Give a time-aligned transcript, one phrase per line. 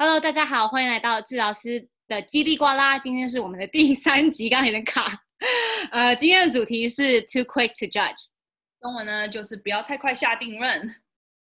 [0.00, 2.96] Hello，大家好，欢迎来到治疗师的叽里呱啦。
[3.00, 5.24] 今天是我们的第三集，刚刚有点卡。
[5.90, 8.14] 呃，今天的主题是 Too quick to judge，
[8.80, 10.94] 中文呢就是不要太快下定论。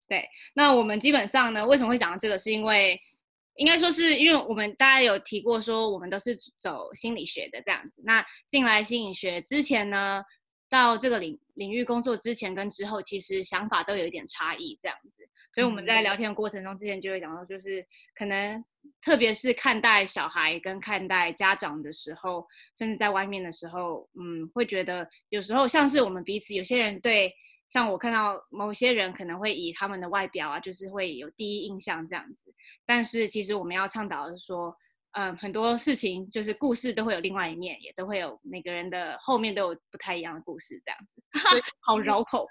[0.07, 2.37] 对，那我们基本上呢，为什么会讲到这个？
[2.37, 3.01] 是因为
[3.55, 7.95] 应该说是因为我们大家有提过说，我们都是走心理学的这样子。
[8.03, 10.23] 那进来心理学之前呢，
[10.69, 15.24] 到这个领领域工作之前跟之后，其实想法都有一点差异这样子。
[15.55, 17.81] 所以我们在聊天的过程中，之前就会讲到，就是
[18.13, 18.61] 可能
[19.01, 22.45] 特别是看待小孩跟看待家长的时候，
[22.77, 27.33] 甚至在外面的时候，嗯，会觉得有时候像是我们彼此，有些人对，
[27.69, 32.53] 像我看到某些人可能会以他们的外表啊，就是会有第一印象这样子。
[32.85, 34.75] 但是其实我们要倡导的是说，
[35.11, 41.23] 嗯，很多事情就是故事都会有另外一面，也都会有每个人的后面都有不太一样的故事这样子。
[41.79, 42.45] 好绕口。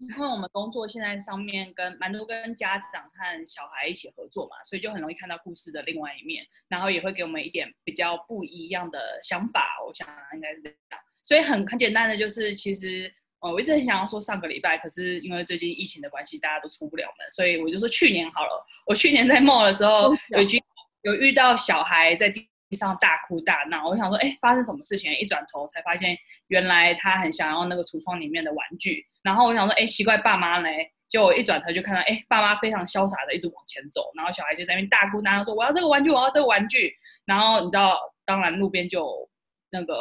[0.00, 9.76] 因为我们工作现在上面跟蛮多跟家长和小孩一起合作嘛，所以就很容易看到故事的另外一面，然后也会给我们一点比较不一样的想法。
[9.86, 18.66] 我想应该是这样，所以很很简单的就是，其实呃我一直很想要说上个礼拜，可是因为最近疫情的关系，大家都出不了门，所以我就说去年好了。
[18.86, 20.62] 我去年在 mall 的时候，有遇
[21.02, 25.12] 有遇到小孩在地上大哭大闹，我想说，哎，发生什么事情？
[25.14, 26.16] 一转头才发现，
[26.48, 29.04] 原来他很想要那个橱窗里面的玩具。
[29.22, 30.92] 然后我想说，哎，奇怪，爸妈嘞？
[31.08, 36.94] 就我一转头就看到，哎，爸妈非常潇洒的一直往前走，然后小孩就在那边大哭大闹说：“我要这个玩具，我要这个玩具。”
[37.26, 39.28] 然后你知道，当然路边就
[39.70, 39.96] 那个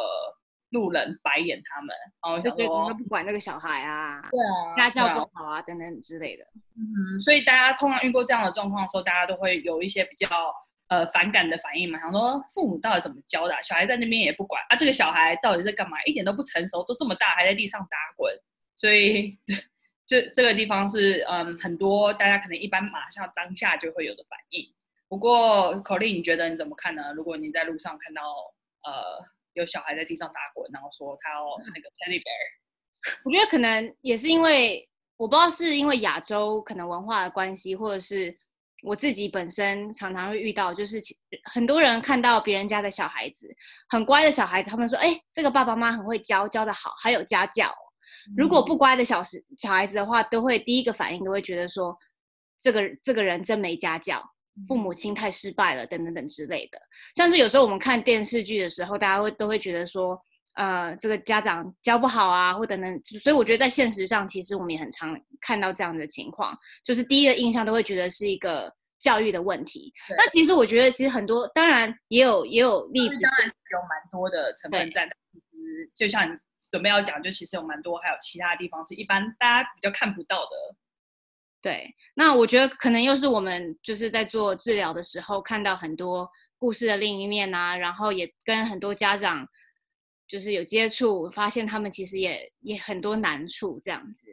[0.69, 1.89] 路人白眼他们，
[2.21, 4.21] 然后我想说，怎么不管那个小孩啊？
[4.29, 6.45] 对啊，家教不好啊，等等之类的。
[6.77, 10.27] 嗯，所以大家通常遇过这样的状况的时候，大家都会有一些比较
[10.89, 13.55] 呃反感的反应嘛，想说父母到底怎么教的？
[13.63, 15.97] 小孩在那边也不管啊，这个小孩到底在干嘛？
[16.03, 18.31] 一点都不成熟，都这么大还在地上打滚。
[18.75, 19.31] 所以，
[20.05, 24.65] 这这个地方是嗯，很多大家可能一般马上当下就会有的反应。
[25.07, 27.13] 不过，Colleen，你觉得你怎么看呢？
[27.13, 28.21] 如果你在路上看到
[28.83, 34.87] 呃有小孩在地上打滚，然后说他要那个 Teddy Bear， 我觉得可能也是因为
[35.17, 38.37] 我不知道是因为亚洲可能文化的关系，或者是
[38.83, 41.01] 我自己本身常常会遇到，就是
[41.51, 43.47] 很多人看到别人家的小孩子
[43.89, 47.69] 很乖的小孩子，他们说：“哎，这个爸爸妈妈很会教，教的好，还有家教。”
[48.37, 51.97] 如果不乖的小时小孩子的话，都会第一个反应都会觉得说，
[52.59, 54.23] 这个这个人真没家教，
[54.67, 56.79] 父母亲太失败了，等等等之类的。
[57.15, 60.19] 像是有时候我们看电视剧的时候，大家会都会觉得说，
[60.59, 63.01] 呃，这个家长教不好啊，或等等。
[63.23, 66.53] 所以我觉得在现实上，其实我们也很常看到这样的情况，
[66.83, 68.69] 就是第一个印象都会觉得是一个
[68.99, 69.93] 教育的问题。
[70.09, 76.37] 那其实我觉得，其实很多当然也有也有例子，当然是有蛮多的成分在，其实就像你。
[76.71, 80.51] 准备要讲，就其实有蛮多，还有其他地方是一般大家比较看不到的。
[81.63, 89.47] 对，那我觉得可能又是我们就是在做治疗的时候，看到很多故事的另一面啊，然后也跟很多家长
[90.29, 94.27] 就是有接触，发现他们其实也也很多难处这样子，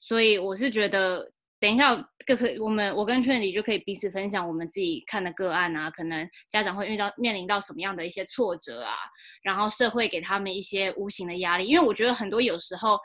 [0.00, 1.32] 所以我是觉得。
[1.62, 1.94] 等一下，
[2.26, 8.96] 各可我们我跟 Trinity 就可以彼此分享我们自己看的个案啊，可能家长会遇到面临到什么样的一些挫折啊，
[9.44, 12.98] 然后社会给他们一些无形的压力，因为我觉得很多有时候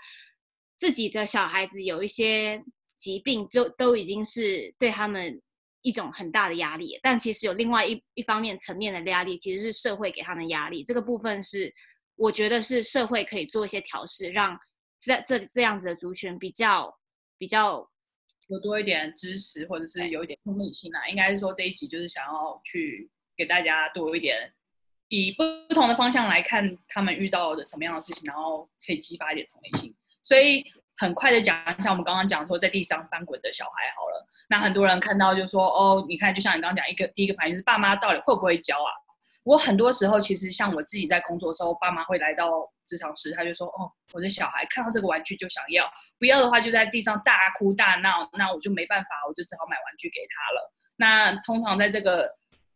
[0.79, 2.59] 自己的小孩子有一些
[2.97, 5.39] 疾病，就都已经是对他们
[5.83, 11.71] 一种很大的压力，但其实有另外一一方面层面的压力，其实是社会给他们压力，这个部分是
[12.17, 14.59] 我觉得是社会可以做一些调试，让
[14.99, 16.97] 这这这样子的族群比较
[17.37, 17.89] 比较。
[18.49, 24.53] 有多一点支持，或者是有一点同理心啊，应该是说这一集就是想要去给大家多一点，
[25.09, 29.93] 以不不同的方向来看他们遇到的什么样的事情，然后可以激发一点同理心。
[30.23, 30.63] 所以
[30.95, 38.91] 很快的讲，像我们刚刚讲说在地上翻滚的小孩好了，那很多人看到就说哦，你看就像你刚刚讲一个第一个反应是爸妈到底会不会教啊？
[39.47, 42.51] 我很多时候其实像我自己在工作的时候，爸妈会来到
[42.83, 52.29] 职场时，他就说：“哦，我的小孩看到这个玩具就想要，不要的话就在地上大哭大闹，那我就没办法，我就只好买玩具给他了。”那通常在这个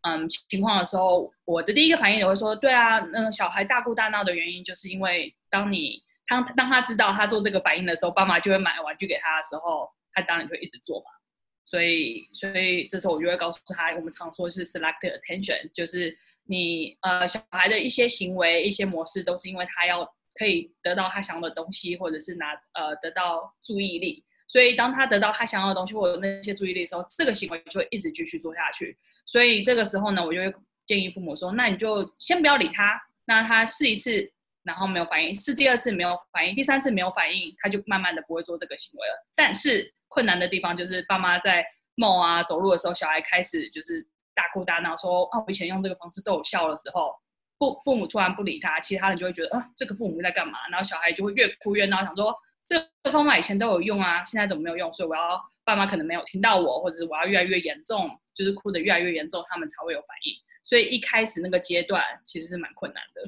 [0.07, 11.05] 嗯情况的时候，我的第一个反应也会说：“对啊，那个小孩大哭大闹的原因，就是因为当你当当他知道他做这个反应的时候，爸妈就会买玩具给他的时候，他当然就会一直做嘛。
[11.65, 16.17] 所以，所以这时候我就会告诉他，我们常说是 selective attention，就是。
[16.51, 20.05] 你呃，小孩的一些行为、一些模式，都是因为他要
[20.35, 24.21] 可以得到他想要的东西，或者是拿呃得到注意力。
[24.49, 28.97] 所以当他得到他想要的东西或者那些注意力的时候，这个行为就会一直继续做下去。
[29.25, 30.53] 所以这个时候呢，我就会
[30.85, 34.29] 建议父母说：那你就先不要理他，那他试一次，
[34.63, 39.25] 然后没有反应，试第二次没有反应，第三次没有反应，他就慢慢的不会做这个行为了。
[39.33, 41.65] 但是困难的地方就是爸妈在
[41.95, 44.05] 梦啊走路的时候，小孩开始就是。
[44.33, 47.13] 大哭大闹说啊，我以前用这个方式都有效的时候，
[47.57, 50.57] 父父母突然不理他，其他人就会觉得啊，这个父母在干嘛？
[50.69, 52.35] 然后小孩就会越哭越闹，想说
[52.65, 54.91] 这个方法以前都有用啊，现在怎么没有用？
[54.93, 60.33] 所以我要爸妈可能没有听到我，或者我要越来越严重，就是哭得越来越严重，他们才会有反应。
[60.63, 63.23] 所以一开始那个阶段其实是蛮困难的，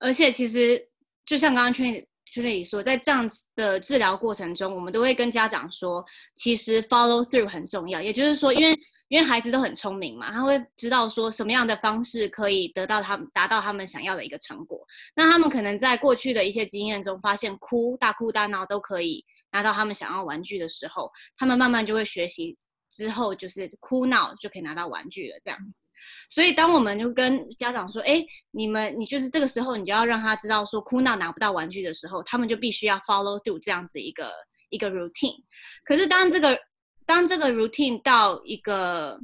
[0.00, 0.88] 而且其实
[1.24, 6.04] 就像刚刚圈圈里说，在这样子的治疗过程中，我们都会跟家长说，
[6.34, 8.02] 其实 follow through 很重要。
[8.02, 8.76] 也就是说，因为
[9.14, 14.84] 因为孩子都很聪明嘛，他会知道说什么样的方式可以得到他们达到他们想要的一个成果。
[15.14, 22.58] 那他们可能在过去的一些经验中发现，哭大哭大闹都可以拿到他们想要玩具的时候，他们慢慢就会学习
[22.90, 25.80] 之后就是哭闹就可以拿到玩具了，这样子。
[26.28, 28.20] 所以，当我们就跟家长说：“哎，
[28.50, 34.28] 你们，你就是这个时候，你就要让他知道说，哭闹拿不到玩具的时候，他们就必须要 follow through 这样子一个
[34.70, 35.40] 一个 routine。
[35.84, 36.58] 可是，当这个
[37.06, 39.20] 当这个 routine 到一个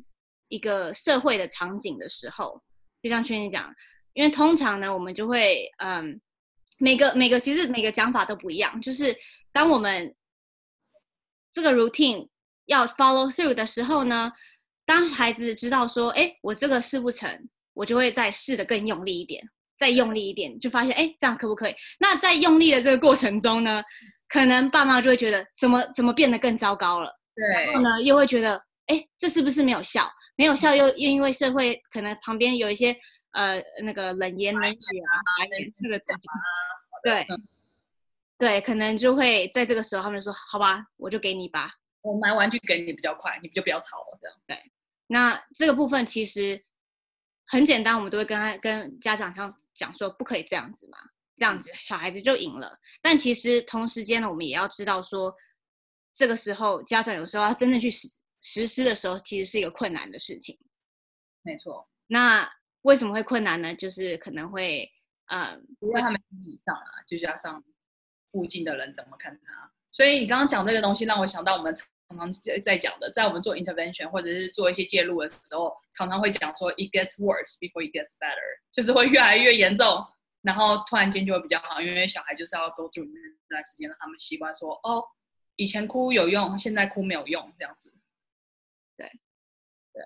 [0.48, 2.62] 一个社会的场景的时候，
[3.02, 3.74] 就像圈圈讲，
[4.12, 6.20] 因为通常呢，我们就会嗯，
[6.78, 8.80] 每个每个其实每个讲法都不一样。
[8.80, 9.16] 就是
[9.52, 10.14] 当我们
[11.52, 12.28] 这个 routine
[12.66, 14.32] 要 follow through 的时候呢。”
[14.86, 17.30] 当孩子知道说，哎，我这个试不成，
[17.74, 19.40] 我就会再试的更用力一点，
[19.78, 21.74] 再用力一点，就发现，哎，这样可不可以？
[22.00, 23.80] 那在用力的这个过程中呢，
[24.28, 27.19] 可能爸妈就会觉得，怎么怎么变得更糟糕了？
[27.40, 27.66] 对。
[27.66, 30.10] 然后呢，又会觉得，哎，这是不是没有效？
[30.36, 32.96] 没有效又，又又因为社会可能旁边有一些
[33.32, 35.12] 呃那个冷言冷语啊，
[35.82, 36.32] 那个怎么讲？
[37.04, 37.26] 对，
[38.38, 41.70] 对，可能就会在这个时候，他们就说，好吧，我就给你吧，
[42.02, 44.72] 我买玩具给你比较快，你就不要吵了，这样对。
[45.08, 46.64] 那这个部分其实
[47.46, 50.98] 很简单，我们都会跟他跟家长上讲说，不可以这样子嘛，
[51.36, 52.78] 这样子小孩子就赢了。
[53.02, 55.34] 但其实同时间呢，我们也要知道说，
[56.20, 58.06] 这个时候家长有时候要真正去实
[58.42, 60.58] 实施的时候，其实是一个困难的事情。
[61.40, 61.88] 没错。
[62.08, 62.46] 那
[62.82, 63.74] 为什么会困难呢？
[63.74, 64.86] 就是可能会，
[65.28, 67.64] 嗯，因为他们心理上啊，就加上
[68.30, 69.72] 附近的人怎么看他。
[69.90, 71.74] 所以你刚刚讲这个东西，让我想到我们。
[72.10, 80.04] 常常在讲的，在我们做 intervention 或者是做一些介入的时候，常常会讲说 it gets worse before it gets better，就是会越来越严重，
[80.42, 85.04] 然后突然间就会比较好，因为小孩就是要 go through 那段时间，让他们习惯说哦，
[85.62, 87.92] 以前哭有用，现在哭没有用，这样子。
[88.96, 89.06] 对，
[89.92, 90.02] 对，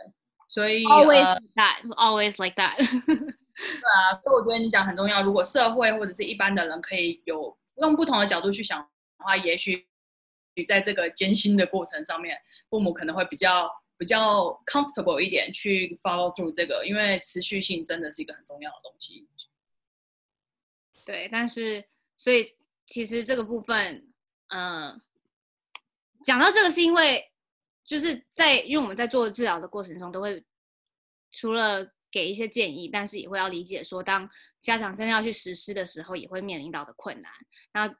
[0.48, 2.76] 所以 always like that，always like that。
[3.06, 5.22] 对啊，所以我觉得你讲很重要。
[5.22, 8.88] 如果社会或者是一般的人可以有用不同的角度去想的
[9.24, 9.86] 话，也许。
[10.56, 12.40] 你在这个艰辛的过程上面，
[12.70, 19.26] 父母可能会比较比较 comfortable 一点去 follow through 这个，因为持续性真的是一个很重要的东西。
[21.04, 21.84] 对，但是
[22.16, 22.54] 所以
[22.86, 24.06] 其实这个部分，
[24.46, 25.00] 嗯、呃，
[26.24, 27.30] 讲到这个是因为
[27.84, 30.42] 就是在因为我们在做治疗的过程中，都会
[31.30, 34.28] 除了给一些建议，但是也会要理解说，当
[34.58, 37.30] 家长真的要去实施的时候，也会面临到的困难。
[37.72, 37.94] 那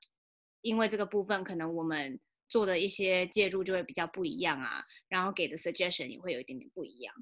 [0.62, 2.18] 因为这个部分，可能我们
[2.48, 7.14] 做的一些介入就会比较不一样啊，然后给的 suggestion 也会有一点点不一样，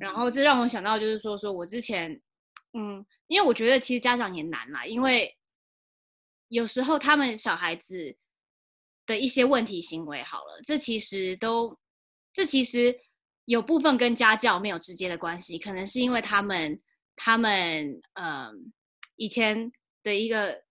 [0.00, 2.20] 然后这让我想到就是说，说我之前，
[2.72, 5.36] 嗯，因为我觉得其实家长也难啦，因为
[6.48, 8.16] 有时候他们小孩子
[9.10, 11.76] 的一些问题行为，好了，这其实都，
[12.32, 12.96] 这其实
[13.44, 16.80] 有部分跟家教没有直接的关系，可能是因为他们
[17.16, 18.72] 他们嗯
[19.16, 20.62] 以前的一个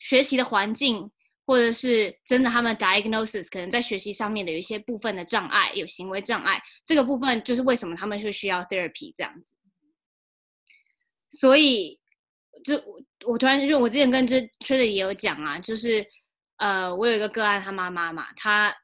[0.00, 1.10] 学习的环境。
[1.46, 9.52] 或者是真的，他们 diagnosis 可能在学习上面的有一些部分的障碍，有行为障碍，这个部分就是为什么他们会需要 therapy 这样子。
[11.30, 11.98] 所以，
[12.62, 16.06] 就我我突然就我之前跟这 Trina 也有讲啊，就是
[16.60, 18.74] 呃，我有一个个案，他妈妈嘛，他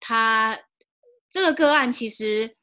[0.00, 0.58] 他
[1.30, 2.56] 这个个案其实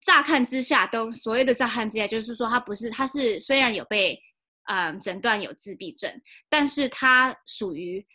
[0.00, 4.20] 乍看之下都所谓的乍看之下，就是说他不是，他是虽然有被
[4.64, 8.06] 嗯、诊断有自闭症，但是他属于。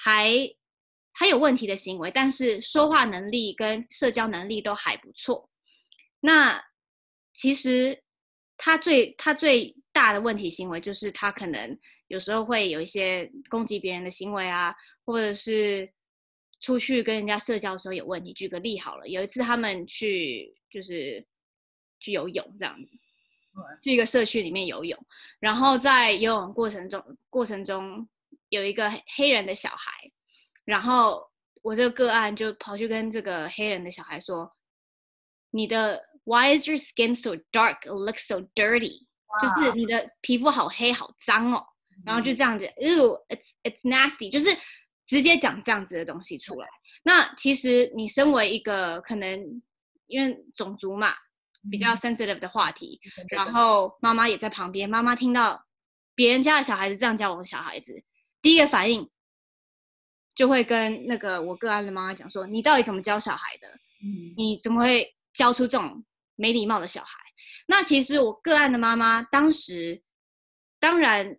[0.00, 0.48] 还
[1.12, 5.50] 还有问题的行为，但是说话能力跟社交能力都还不错。
[6.20, 6.62] 那
[7.34, 8.00] 其实
[8.56, 11.76] 他最他最大的问题行为就是他可能
[12.08, 14.74] 有时候会有一些攻击别人的行为啊，
[15.04, 15.90] 或者是
[16.60, 18.32] 出去跟人家社交的时候有问题。
[18.32, 21.26] 举个例好了，有一次他们去就是
[22.00, 22.90] 去游泳这样子，
[23.82, 24.98] 去一个社区里面游泳，
[25.38, 28.08] 然后在游泳过程中过程中。
[28.50, 30.10] 有一个黑人的小孩，
[30.64, 31.22] 然后
[31.60, 34.50] 我这个个案就跑去跟这个黑人的小孩说
[35.52, 37.80] ：“你的 Why is your skin so dark?
[37.82, 39.06] It looks so dirty。
[39.38, 41.62] 就是你的皮肤好黑，好脏哦。
[42.04, 44.30] 然后就这样子，Ew, it's it's nasty。
[44.30, 44.48] 就是
[45.06, 46.68] 直接讲这样子的东西出来。
[47.02, 49.62] 那其实你身为一个可能
[50.06, 51.14] 因为种族嘛，
[51.70, 55.64] 比较 sensitive 的话题，嗯、然后妈妈也在旁边，妈妈听到
[56.14, 58.02] 别人家的小孩子这样教我的小孩子，
[58.42, 59.08] 第一个反应
[60.34, 63.68] 就会跟那个我个案的妈妈讲说：“你到底怎么教小孩的？
[64.02, 66.04] 嗯、你怎么会教出这种
[66.36, 67.18] 没礼貌的小孩？”
[67.66, 70.02] 那其实我个案的妈妈当时，
[70.78, 71.36] 当然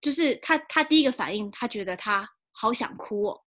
[0.00, 3.40] 就是他他第一个反应，他觉得他好想哭哦。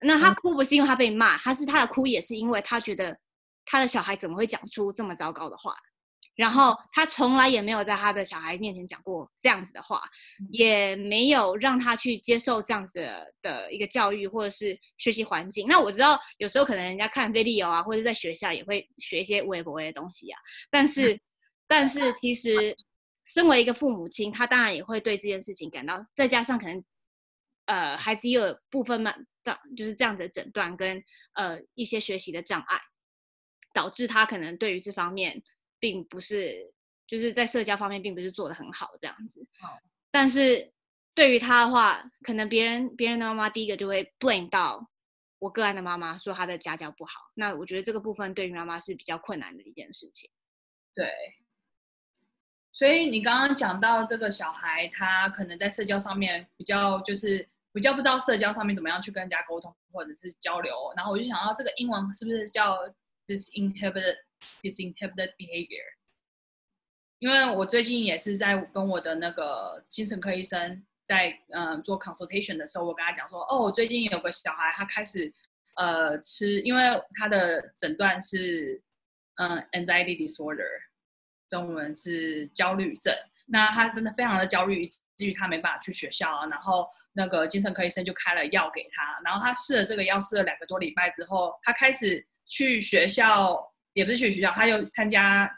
[0.00, 3.18] 那他哭不是因为他被骂，他是他的哭也是因为他觉得。
[3.64, 5.72] 他的小孩怎么会讲出这么糟糕的话？
[6.34, 10.02] 然后他从来也没有在他的小孩面前讲过这样子的话，
[10.50, 15.68] 也没有让他去接受这样子的，的一个教育或者是学习环境。
[15.68, 20.40] 那我知道有时候可能人家看 video 啊，或者在学校也会学一些微博的东西啊。
[20.68, 21.16] 但是，
[21.68, 22.76] 但是其实
[23.24, 26.84] 身为一个父母亲，他当然也会对这件事情感到，再加上可能
[27.66, 29.14] 呃孩子又有部分嘛，
[29.76, 31.02] 就是这样的诊断跟
[31.34, 32.80] 呃一些学习的障碍。
[33.74, 35.42] 导致他可能对于这方面
[35.78, 36.70] 并不是，
[37.06, 39.40] 就是在社交方面并不是做的很好这样子。
[39.62, 39.80] 哦。
[40.10, 40.70] 但是
[41.14, 44.90] 对于他的话，可能别人别人的妈妈第一个就会 blame 到
[45.38, 47.30] 我个案的妈妈，说他的家教不好。
[47.32, 50.28] 那我觉得这个部分对于妈妈是比较困难的一件事情。
[50.94, 51.08] 对。
[52.72, 60.74] 所以你刚刚讲到这个小孩，他可能在社交上面比较就是比较不知道社交上面怎么样去跟人家沟通或者是交流。
[60.96, 62.78] 然后我就想到这个英文是不是叫
[63.24, 64.16] ？disinhibited
[64.62, 65.86] disinhibited behavior，
[67.20, 75.32] 因为我最近也是在跟我的那个精神科医生在嗯、做 consultation 的时候，我跟他讲说，哦，我最近有个小孩，他开始
[75.76, 76.82] 呃吃，因为
[77.14, 78.82] 他的诊断是
[79.36, 80.66] 嗯、anxiety disorder，
[81.52, 83.14] 中文是焦虑症，
[83.46, 92.26] 那他真的非常的焦虑，以至于他没办法去学校啊，然后那个精神科医生就开了药给他，然后他试了这个药试了两个多礼拜之后，他开始。
[92.44, 93.56] 去学校
[93.94, 95.50] 也不是去学校，他又参加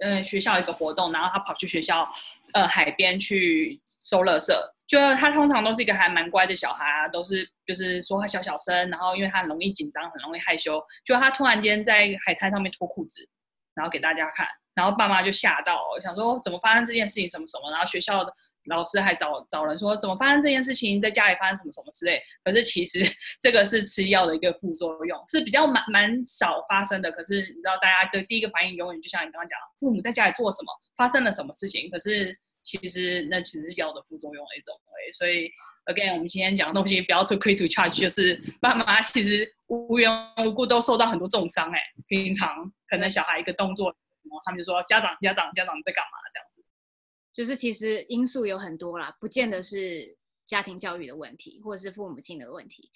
[0.00, 2.06] 嗯、学校一个活动，然后他跑去学校
[2.52, 4.52] 呃海边去收垃圾。
[4.86, 10.82] 就他通常都是一个还蛮乖的小孩啊，都是就是说话小小声，然后因为他很容易紧张，很容易害羞。
[11.06, 13.26] 就他突然间在海滩上面脱裤子，
[13.74, 18.32] 然后给大家看，然后爸妈就吓到，想说怎么发生这件事情什么什么，然后学校的。
[18.66, 22.22] 老师还找找人说怎么发生这件事情，在家里发生什么什么之类。
[22.44, 23.00] 可是其实
[23.42, 27.10] 这个是吃药的一个副作用，是比较蛮蛮少发生的。
[27.10, 31.90] 可是你知道，大家的第一个反应永远就像你刚刚讲，父母在家里做什么，发生了什么事情。
[31.90, 34.72] 可是其实那其实是药的副作用的一种。
[35.18, 35.50] 所以
[35.86, 40.08] again，我们今天讲的东西不要 too quick to charge，就是爸妈其实无缘
[40.46, 41.68] 无故都受到很多重伤。
[41.72, 42.54] 哎，平常
[42.88, 43.92] 可能小孩一个动作，
[44.44, 46.64] 他们就说家长家长家长在干嘛这样子。
[47.34, 52.90] 就是其实因素有很多啦，不见得是家庭教育的问题，或者是父母亲的问题。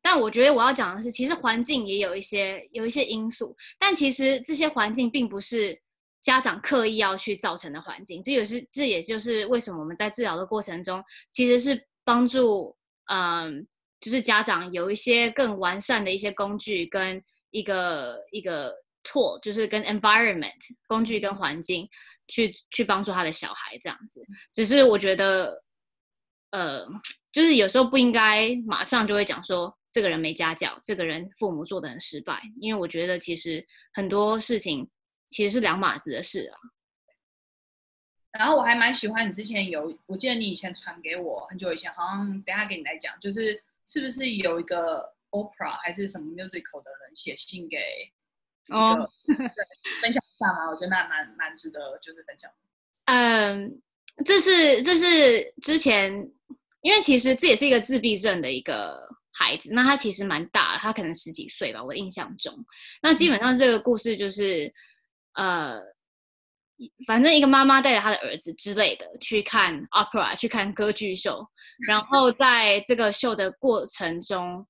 [0.00, 5.78] 但我觉得我要讲的是，其实环境也有一些有一些因素，但其实这些环境并不是
[6.22, 8.22] 家长刻意要去造成的环境。
[8.22, 12.76] 这也是这也就是为什么我们在治疗的过程中，其实是帮助
[13.10, 13.66] 嗯，
[14.00, 18.74] 就是家长有一些更完善的一些工具跟一个一个
[19.04, 20.52] tool，就是跟 environment
[20.88, 21.88] 工具跟环境。
[22.26, 25.62] 去去帮助他的小孩这样子，只是我觉得，
[26.52, 26.82] 呃，
[27.30, 34.88] 就是有时候不应该马上就会讲说这个人没家教，这个人父母做的很失败，因为我觉得其实很多事情
[35.28, 36.56] 其实是两码子的事啊。
[38.32, 47.76] 然后我还蛮喜欢你之前有，我记得你以前传给我很久以前，好像等下给你来讲，就是是不是有一个 opera 还是什么 musical 的人写信给
[48.70, 48.96] 哦，
[50.00, 50.70] 分享一下嘛。
[50.70, 52.50] 我觉得那蛮蛮值得，就是分享。
[53.04, 53.80] 嗯，
[54.24, 56.12] 这是这是之前，
[56.80, 62.54] 因为其实这也是一个自闭症的一个孩子，那他其实蛮大，他可能十几岁吧，我印象中。
[63.02, 64.72] 那基本上这个故事就是，
[65.34, 65.82] 嗯、呃，
[67.06, 71.46] 反正一个妈妈带着她的儿子之类的去看 opera，去看歌剧秀，
[71.86, 74.66] 然后在这个秀的过程中。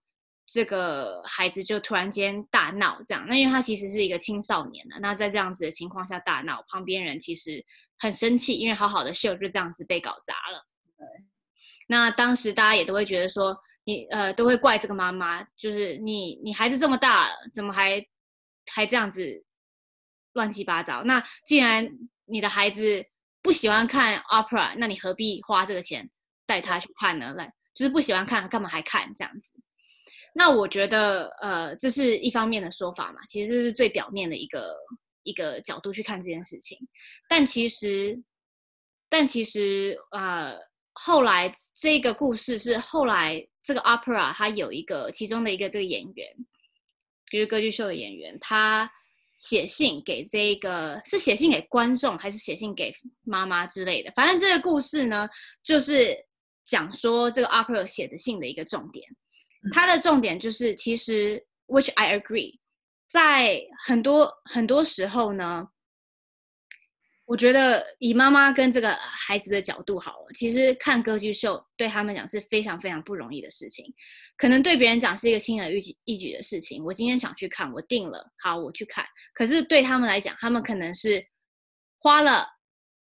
[0.47, 7.65] 这个孩子就突然间大闹，这样，那因为他其实是一个青少年的，那在这样子的情况下大闹，旁边人其实
[7.99, 10.67] 很生气，因为好好的秀就这样子被搞砸了。
[10.99, 11.07] 对，
[11.89, 18.05] 那当时大家也都会觉得说，你呃都会怪这个妈妈，就是你你孩子这么大了，怎么还
[18.71, 19.45] 还这样子
[20.35, 21.03] 乱七八糟？
[21.05, 21.89] 那既然
[22.27, 23.03] 你的孩子
[23.41, 26.11] 不喜欢看 opera，那你何必花这个钱
[26.45, 27.33] 带他去看呢？
[27.35, 29.54] 来，就是不喜欢看，干嘛还看这样子？
[30.37, 34.77] 那我觉得，呃，这是一方面的说法嘛，其实这是最表面的一个
[35.23, 36.77] 一个角度去看这件事情。
[37.29, 38.21] 但其实，
[39.09, 40.59] 但其实，呃，
[40.93, 46.29] 后来这个故事是后来这个 opera 它有一个其中的一个这个演员，
[47.31, 48.91] 就是歌剧秀的演员，他
[49.37, 54.13] 写信给这个，是写信给观众还是写信给妈妈之类的？
[54.17, 55.29] 反正这个故事呢，
[55.63, 56.17] 就是
[56.65, 59.07] 讲说这个 Opera 写的信的一个重点。
[59.73, 62.59] 它的重点就是，其实 which I agree，
[63.11, 65.69] 在很多很多时候呢。
[67.27, 73.83] 我觉得以妈妈跟这个孩子的角度好了，其实看歌剧秀对他们讲是非常非常不容易的事情。
[74.37, 76.85] 可能对别人讲是一个轻而易举一举的事情。
[76.85, 79.07] 我今天想去看，我定了，好，我去看。
[79.33, 81.27] 可是对他们来讲，他们可能是
[81.99, 82.47] 花了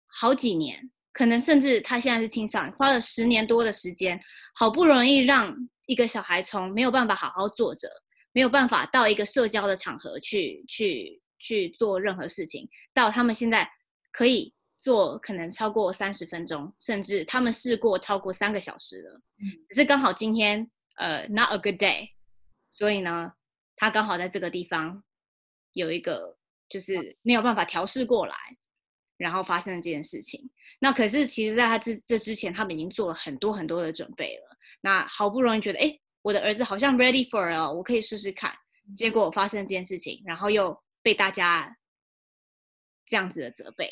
[0.06, 4.22] 好几年，可能甚至他现在是青少年，花了十年多的时间，
[4.54, 5.52] 好不容易让
[5.86, 7.90] 一个小孩从没有办法好好坐着，
[8.32, 13.70] 没有办法到一个社交的场合去去去做任何事情，到他们现在。
[14.14, 19.22] 可以做可能超过三十分钟，甚至他们试过超过三个小时了。
[19.38, 22.10] 嗯，只是刚好今天呃，not a good day，
[22.72, 23.32] 所以呢，
[23.78, 25.02] 他刚好在这个地方
[25.72, 28.36] 有一个就是没有办法调试过来，
[29.16, 30.52] 然后发生了这件事情。
[30.80, 34.51] 那可是其实在他这这之前，他们已经做了很多很多的准备了。
[34.82, 38.54] 那好不容易觉得，哎，我的儿子好像 ready for 了，我可以试试看。
[38.96, 41.76] 结果发生这件事情，然后又被大家。
[43.08, 43.90] 这样子的责备，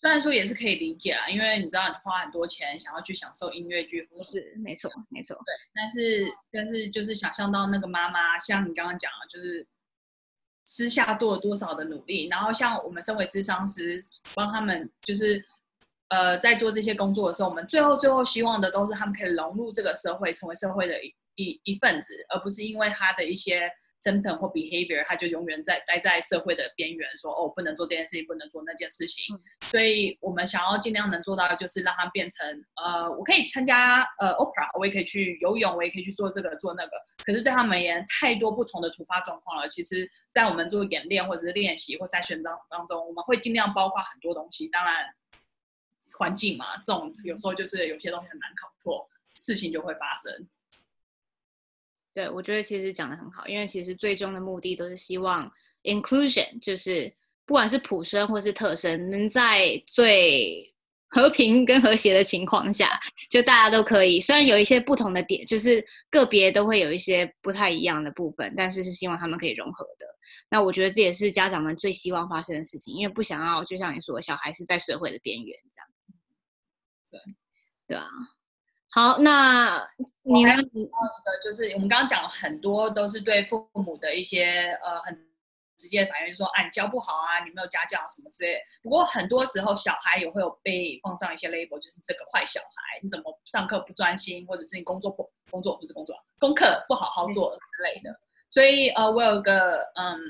[0.00, 5.54] 虽然说也是可以理解啦，因为你知道你花很多钱想要去享受音乐剧，不是没错没错，对。
[5.72, 9.64] 但是但是就是想象到那个妈妈，像你刚刚讲的，就是
[10.64, 14.04] 私下做了多少的努力，然后像我们身为智商师，
[14.34, 15.46] 帮他们就是
[16.12, 23.70] 呃在做这些工作的时候，我们最后最后希望的都是他们可以融入这个社会，成为社会的一一一份子，而不是因为他的一些。
[24.04, 29.22] symptom 或 behavior，他就永远在待在社会的边缘，说哦，不能做这件事情，不能做那件事情。
[29.32, 29.38] 嗯、
[29.70, 32.44] 所以我们想要尽量能做到的，就是让他变成
[32.82, 36.90] 呃，我可以参加呃 opera，我也可以去游泳，我也可以去做这个做那个。
[37.24, 39.68] 可是对他们而言，太多不同的突发状况了。
[39.68, 44.66] 其实，在我们做演练或者是练习或筛选当当中，我们会尽量包括很多东西。
[44.66, 44.96] 当然，
[46.18, 50.46] 环境嘛，这种有时候就是有些东西很难考破事情就会发生。
[52.14, 55.50] 对，我觉得其实讲的很好，因为其实最终的目的都是希望
[55.84, 57.10] inclusion，就是
[57.46, 60.70] 不管是普生或是特生，能在最
[61.08, 64.20] 和平跟和谐的情况下，就大家都可以。
[64.20, 70.06] 虽然有一些不同的点，就是个别都会有一些不太一样的部分，但是是希望他们可以融合的。
[70.50, 75.58] 那我觉得这也是家长们最希望发生的事情，因为不想要，就像你说，小孩是在社会的边缘。
[77.86, 78.06] 对啊。
[78.90, 79.88] 好，那
[80.22, 80.54] 你呢？
[80.72, 80.90] 你的
[81.42, 85.28] 就是我们刚刚讲了很多，都是对父母的一些呃很
[85.78, 88.60] 直接的反应，就说啊，你教不好啊，你没有家教什么之类。
[88.82, 98.10] 不过很多时候，小孩也会有被放上一些 label，就是这个坏小孩，你怎么上课不专心，或者是你工作不工作不是工作，功课不好好做之类的。
[98.10, 100.20] 嗯、所以呃，我有个嗯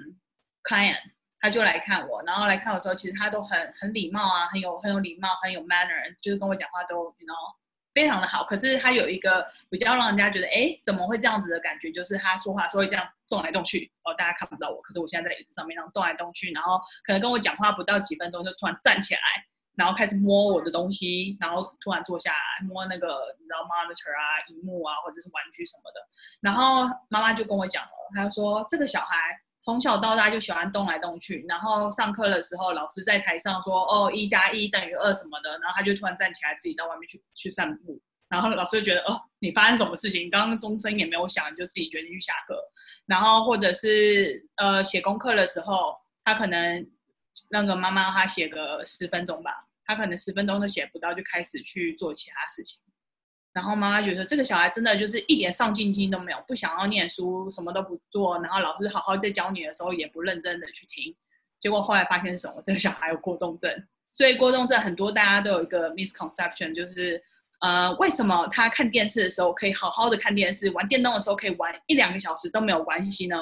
[0.62, 1.00] client，
[1.42, 7.14] 他就来看我，然后来看我的时候，其实他都很很礼貌啊，很有很有礼貌，很有 manner，就是跟我讲话都。
[7.18, 7.54] You know,
[7.94, 11.92] 非常的好，可是他有一个比较让人家觉得，哎，怎么会这样子的感觉？
[11.92, 19.20] 就是他说话时候会这样动来动去，哦，大家看不到我，可是我现在在椅子上面，然后动来动去，然后可能跟我讲话不到几分钟，就突然站起来，
[19.76, 26.00] 然后开始摸我的东西，然后突然坐下来摸那个你知道 monitor 啊、荧幕啊，或者是玩具什么的，
[26.40, 29.16] 然后妈妈就跟我讲了，她就说这个小孩。
[29.64, 38.00] 从小到大就喜欢动来动去，然后上课的时候，老师在台上说：“哦，一加一等于二什么的。”然后他就突然站起来，自己到外面去去散步。
[38.28, 40.28] 然后老师就觉得：“哦，你发生什么事情？
[40.28, 42.58] 刚刚钟声也没有响，你就自己决定去下课。”
[43.06, 45.94] 然后或者是呃写功课的时候，
[46.24, 46.84] 他可能
[47.50, 52.80] 那个妈妈他写个十分钟吧，他可能十分钟都写不到，就开始去做其他事情。
[53.52, 58.40] 然后妈妈觉得这个小孩真的就是一点上进心都没有，不想要念书，什么都不做。
[58.40, 61.14] 然后老师好好在教你的时候也不认真的去听。
[61.60, 62.62] 结果后来发现什么？
[62.62, 63.70] 这个小孩有过动症。
[64.10, 67.22] 所以过动症很多大家都有一个 misconception，就是
[67.60, 73.36] 呃，为什么他看电视的时候可以好好的看电视，玩电动的时候可以玩一两个小时都没有关系呢？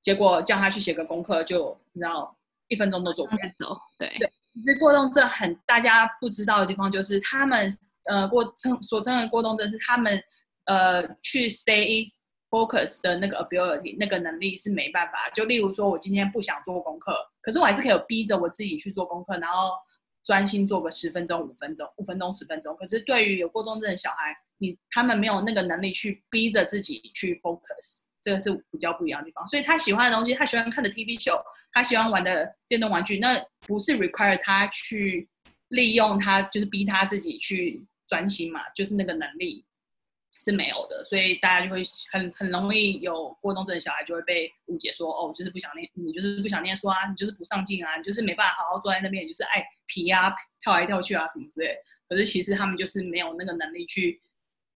[0.00, 2.36] 结果叫他去写个功课，就你知道
[2.68, 3.42] 一分钟都做不了。
[3.58, 4.08] 走，对。
[4.16, 7.68] 对，其实过动症很大家不知道的地方就是他们。
[8.04, 10.22] 呃，过称所称的过动症是他们
[10.66, 12.10] 呃去 stay
[12.50, 15.30] focus 的那个 ability 那个能力是没办法。
[15.34, 19.70] 就例如说，我今天不想做功课，可是我还是可以逼着我自己去做功课，然后
[20.22, 22.76] 专心做个十分钟、五分钟、五分钟、十分钟。
[22.76, 29.46] 可是对于有过动症的小孩，你他们没有那个能力去逼着自己去 focus，这个是比较不一样的地方。
[29.46, 35.28] 所以他喜欢的东西，他喜欢看的 TV show，他喜欢玩的电动玩具，那不是 require 他去
[35.68, 37.84] 利用他，就是逼他自己去。
[38.06, 39.64] 专心嘛，就是那个能力，
[40.32, 51.74] 是没有的，所以大家就会很很容易有过动症的小孩就会被误解说，哦，就是不想念，你就是不想念书啊，你就是不上进啊，你就是没办法好好坐在那边，你就是爱皮啊，跳来跳去啊什么之类的。
[52.08, 54.20] 可是其实他们就是没有那个能力去，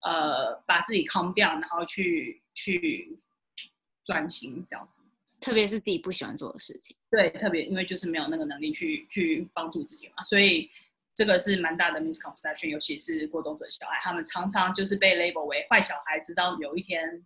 [0.02, 3.18] 呃，把自己 calm down，然后去去
[4.06, 5.02] 专心这样子。
[5.42, 6.96] 特别是自己不喜欢做的事情。
[7.12, 10.70] 对，特别因为就是没有那个能力去去帮助自己嘛，所以。
[11.18, 16.20] 这个是蛮大的 misconception，尤其是过动者小孩，他们常常就是被 label 为坏小孩。
[16.20, 17.26] 直到有一天，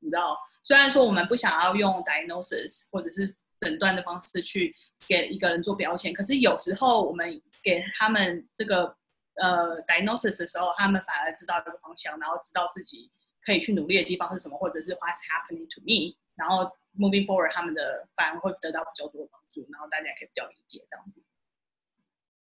[0.00, 4.76] 你知道，虽然说我们不想要用 diagnosis 或者是诊断的方式去
[5.08, 8.94] 给一个人做标签，可是有时候我们给他们这个
[9.36, 21.24] 呃 diagnosis 的时候，他们反而知道这个方向，然后知道自己可以去努力的地方是什么，或者是 what's happening to me，然后 moving forward，他们的反而会得到比较多的帮助，然后大家可以比较理解这样子。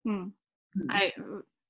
[0.02, 0.34] 嗯。
[0.88, 1.12] I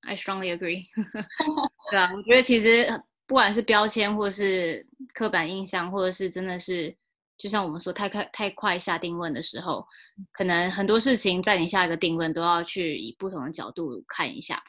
[0.03, 0.85] I strongly agree。
[1.91, 2.87] 对啊，我觉得其实
[3.27, 6.95] 不管是标签，或是刻板印象，或者是真的是，
[7.37, 9.87] 就像我们说太快太快下定论的时候，
[10.33, 14.63] 可能很多事情在你下一个定论都要去以不同的角度看一下吧。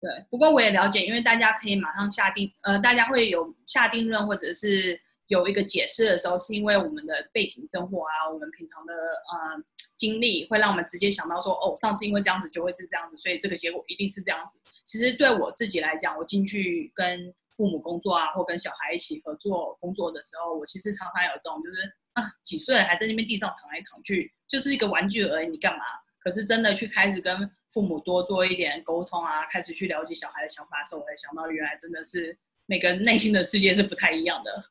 [0.00, 9.62] 对，不过我也了解，因为大家可以马上下定，呃，大家会有下定论，或者是有一个解释的时候，是因为我们的背景生活啊，我们平常的呃。
[10.00, 14.58] 经历会让我们直接想到说，哦，上次因为这样子就会是这样子，所以这个结果一定是这样子。
[14.82, 25.84] 其实对我自己来讲，我进去跟父母工作啊，或跟小孩一起合作工作的时候，我其实常常有这种，就是啊，几岁了还在那边地上躺来躺去，就是一个玩具而已，你干嘛？
[26.18, 34.64] 可是真的去开始跟父母多做一点沟通啊，开始去了解小孩的想法的时候，我才想到原来真的是每个人内心的世界是不太一样的。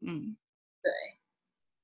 [0.00, 0.36] 嗯，
[0.82, 0.90] 对。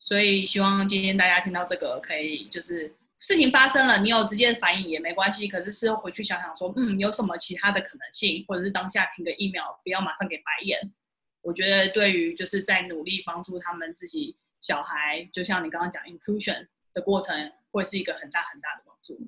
[0.06, 5.48] 所以希望今天大家听到这个，可以就是事情发生了，你有直接的反应也没关系。
[5.48, 10.78] 可是事后回去想想说，嗯，有什么其他的可能性，或者是当下停个一秒，不要马上给白眼。
[11.42, 19.18] 我觉得对于就是在努力帮助他们自己小孩，就像你刚刚讲 inclusion 的过程，会是一个很大很大的帮助。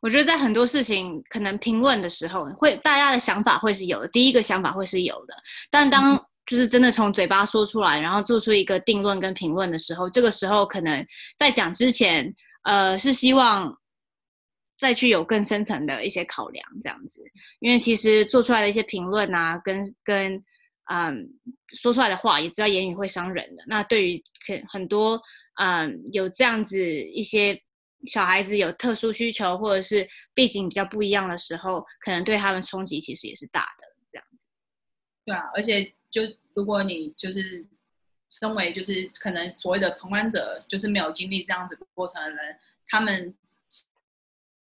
[0.00, 5.36] 我觉得在很多事情可能评论的时候，会大家的想法会是有的，第一个想法会是有的，
[5.70, 11.04] 但当、嗯就是真的从嘴巴说出来，然后做出一个定论跟评论的时候，这个时候可能
[11.36, 12.32] 在讲之前，
[12.62, 13.76] 呃，是希望
[14.78, 17.20] 再去有更深层的一些考量，这样子。
[17.58, 20.44] 因为其实做出来的一些评论啊，跟跟
[20.88, 21.28] 嗯
[21.74, 23.64] 说出来的话，也知道言语会伤人的。
[23.66, 25.20] 那对于很很多
[25.60, 27.60] 嗯有这样子一些
[28.06, 34.46] 小孩子有特殊需求，或者是背景比较不一样的时候，可能对他们冲击其实也是大的，这样子。
[35.24, 35.92] 对啊，而且。
[36.16, 37.66] 就如果你就是
[38.30, 43.34] 身为就是可能所谓的旁观者，就是没有经历这样子过程的人，他们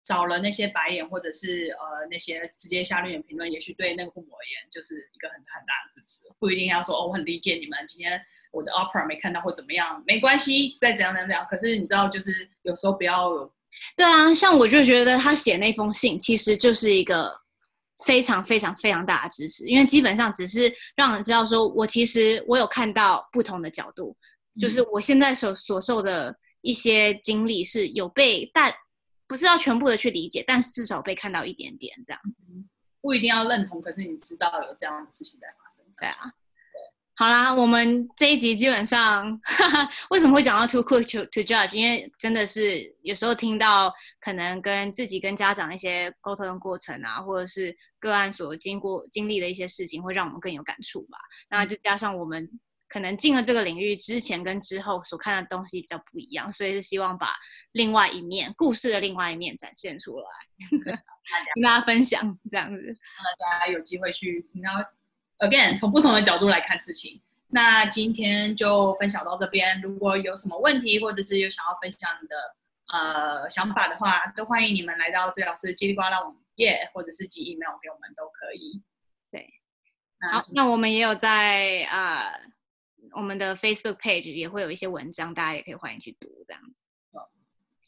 [0.03, 6.27] 少了那些白眼或者是呃那些直接下绿眼评论，也许对那个父母而言就是一个很很大的支持。
[6.39, 8.19] 不一定要说哦，我很理解你们今天
[8.51, 11.45] 我的 opera 没看到或怎么样，没关系，再怎样怎样怎样。
[11.47, 13.29] 可是你知道，就是有时候不要。
[13.95, 17.46] 对啊，像我就觉得他写那封信其实就是一个。
[18.05, 24.15] 非常非常非常大的支持，因为基本上只是让人知道说，我其实我有看到不同的角度，
[24.55, 28.73] 嗯、就是我现在所所受的一些经历是有被，但
[29.27, 32.45] 不是要全部的去理解，但是至少被看到一点点这样子，
[33.01, 36.31] 不一定要认同，可是你知道有这样的事情在发生，对啊。
[37.19, 41.73] 好啦，我们这一集基本上，哈哈，为什么会讲到 too quick to to judge？
[41.73, 51.17] 因为真的是有时候听到可能跟自己跟家长一些沟通的过程啊，或者是个案所经过经历的一些事情，会让我们更有感触吧。
[51.49, 52.49] 那就加上我们
[52.87, 57.33] 可能进了这个领域之前跟之后所看的东西比较不一样，所以是希望把
[57.71, 60.25] 另外一面故事的另外一面展现出来，
[61.55, 64.83] 跟大家分享这样子，让大家有机会去然后。
[65.39, 67.21] Again，从不同的角度来看事情。
[67.49, 69.79] 那今天就分享到这边。
[69.83, 72.35] 如果有什么问题，或者是有想要分享你的
[72.91, 78.83] 呃想法的话，都欢迎你们来到治疗师叽里呱啦网页，或者是寄 email 给我们都可以。
[79.31, 79.49] 对，
[80.31, 82.41] 好，那我们也有在啊、呃、
[83.13, 86.75] 我们的 Facebook page 也会有一些文章，大家也可以欢迎去读这样子。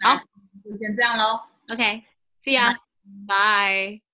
[0.01, 0.15] 好，
[0.63, 1.41] 就先这样喽。
[1.69, 4.08] OK，See ya，Bye。